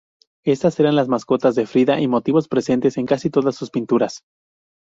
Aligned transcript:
Estas 0.45 0.79
eran 0.79 0.95
las 0.95 1.07
mascotas 1.09 1.53
de 1.53 1.67
Frida 1.67 1.99
y 1.99 2.07
motivos 2.07 2.47
presentes 2.47 2.97
en 2.97 3.05
casi 3.05 3.29
todas 3.29 3.53
sus 3.55 3.69
pinturas. 3.69 4.23